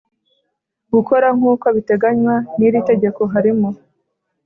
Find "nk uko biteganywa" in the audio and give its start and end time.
1.37-2.35